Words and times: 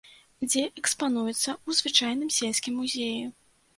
Дзе 0.45 0.61
экспануюцца 0.81 1.35
ў 1.35 1.69
звычайным 1.81 2.29
сельскім 2.39 2.73
музеі. 2.83 3.23